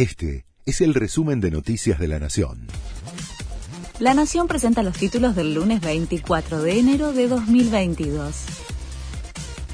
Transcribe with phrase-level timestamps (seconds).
[0.00, 2.66] Este es el resumen de Noticias de la Nación.
[3.98, 8.34] La Nación presenta los títulos del lunes 24 de enero de 2022.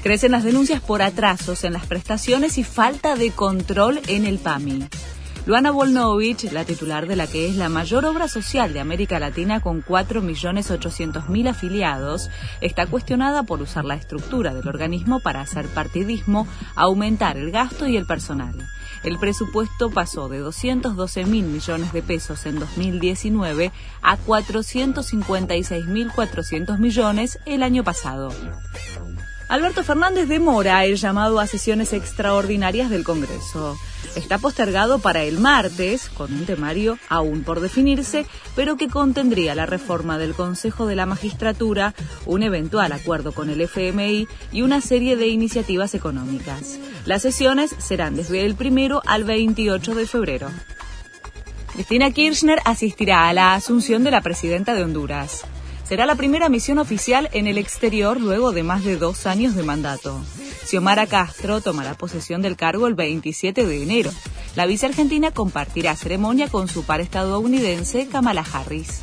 [0.03, 4.89] Crecen las denuncias por atrasos en las prestaciones y falta de control en el PAMI.
[5.45, 9.61] Luana Volnovich, la titular de la que es la mayor obra social de América Latina
[9.61, 17.37] con 4.800.000 afiliados, está cuestionada por usar la estructura del organismo para hacer partidismo, aumentar
[17.37, 18.67] el gasto y el personal.
[19.07, 23.71] El presupuesto pasó de 212 mil millones de pesos en 2019
[24.01, 28.33] a 456.400 millones el año pasado.
[29.49, 33.77] Alberto Fernández demora el llamado a sesiones extraordinarias del Congreso.
[34.15, 38.25] Está postergado para el martes, con un temario aún por definirse,
[38.55, 41.93] pero que contendría la reforma del Consejo de la Magistratura,
[42.25, 46.77] un eventual acuerdo con el FMI y una serie de iniciativas económicas.
[47.05, 50.49] Las sesiones serán desde el primero al 28 de febrero.
[51.71, 55.45] Cristina Kirchner asistirá a la asunción de la presidenta de Honduras.
[55.87, 59.63] Será la primera misión oficial en el exterior luego de más de dos años de
[59.63, 60.19] mandato.
[60.65, 64.11] Xiomara Castro tomará posesión del cargo el 27 de enero.
[64.57, 68.99] La viceargentina compartirá ceremonia con su par estadounidense Kamala Harris.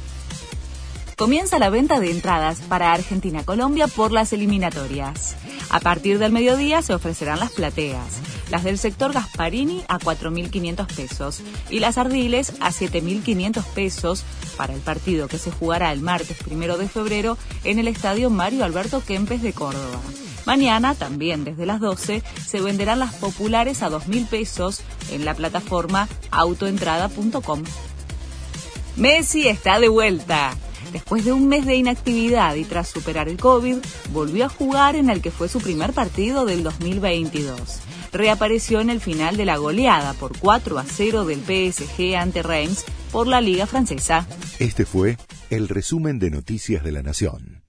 [1.17, 5.37] Comienza la venta de entradas para Argentina-Colombia por las eliminatorias.
[5.71, 8.21] A partir del mediodía se ofrecerán las plateas,
[8.55, 14.22] las del sector Gasparini a 4.500 pesos y las Ardiles a 7.500 pesos
[14.56, 18.64] para el partido que se jugará el martes primero de febrero en el estadio Mario
[18.64, 19.98] Alberto Kempes de Córdoba.
[20.47, 26.08] Mañana, también desde las 12, se venderán las populares a 2.000 pesos en la plataforma
[26.30, 27.64] autoentrada.com.
[28.94, 30.56] Messi está de vuelta.
[30.92, 33.78] Después de un mes de inactividad y tras superar el COVID,
[34.12, 37.80] volvió a jugar en el que fue su primer partido del 2022.
[38.15, 42.84] Reapareció en el final de la goleada por 4 a 0 del PSG ante Reims
[43.11, 44.29] por la Liga Francesa.
[44.61, 45.19] Este fue
[45.51, 47.64] el resumen de Noticias de la Nación.